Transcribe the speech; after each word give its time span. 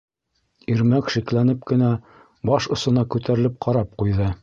Ирмәк 0.75 1.11
шикләнеп 1.17 1.61
кенә 1.73 1.91
баш 2.53 2.71
осона 2.79 3.07
күтәрелеп 3.17 3.65
ҡарап 3.69 3.99
ҡуйҙы. 4.03 4.37